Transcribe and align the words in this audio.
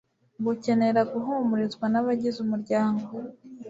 gukenera 0.45 1.01
guhumurizwa 1.13 1.85
nabagize 1.91 2.37
umuryango 2.45 3.05